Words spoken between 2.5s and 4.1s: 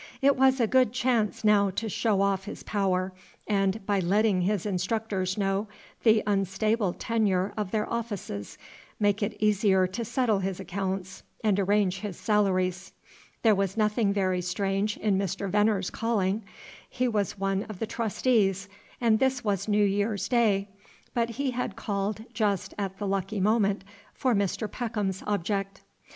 power, and, by